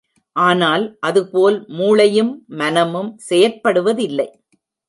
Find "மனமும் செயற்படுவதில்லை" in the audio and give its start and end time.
2.55-4.27